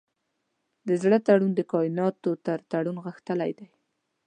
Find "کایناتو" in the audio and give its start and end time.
1.71-2.29